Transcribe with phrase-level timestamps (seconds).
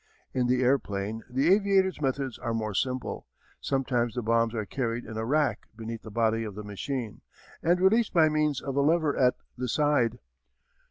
[0.33, 3.27] In the airplane the aviator's methods are more simple.
[3.59, 7.21] Sometimes the bombs are carried in a rack beneath the body of the machine,
[7.61, 10.17] and released by means of a lever at the side.